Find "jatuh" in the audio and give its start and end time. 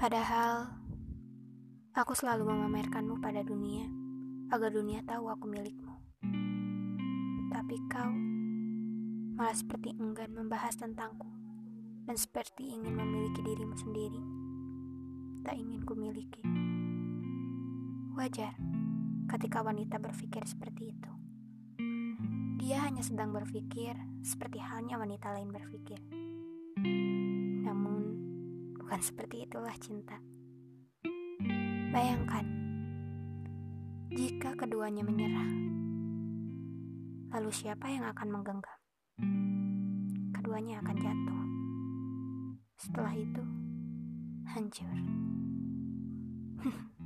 40.98-41.42